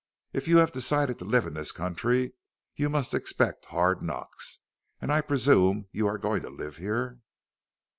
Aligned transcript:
If 0.33 0.47
you 0.47 0.57
have 0.57 0.71
decided 0.71 1.19
to 1.19 1.25
live 1.25 1.45
in 1.45 1.53
this 1.53 1.71
country 1.71 2.33
you 2.75 2.89
must 2.89 3.13
expect 3.13 3.67
hard 3.67 4.01
knocks. 4.01 4.57
And 4.99 5.11
I 5.11 5.21
presume 5.21 5.89
you 5.91 6.07
are 6.07 6.17
going 6.17 6.41
to 6.41 6.49
live 6.49 6.77
here?" 6.77 7.19